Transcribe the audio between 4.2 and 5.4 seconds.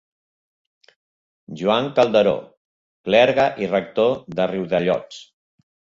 de Riudellots.